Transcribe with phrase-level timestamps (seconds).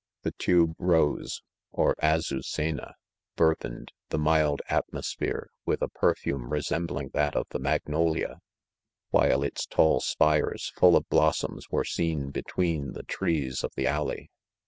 [0.23, 0.31] The..
[0.31, 2.95] tube rose, or "aziicena,"
[3.35, 4.17] burthened the.
[4.17, 8.39] imtd, atEao:sphere, with, a perfume resembling that of the magnolia;
[9.11, 14.31] while its tall spires, foil of blossoms, were seen betwen the trees of the alley.